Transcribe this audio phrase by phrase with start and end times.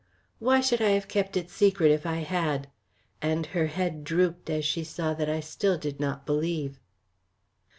[0.39, 2.71] Why should I have kept it secret if I had?"
[3.21, 6.79] and her head drooped as she saw that still I did not believe.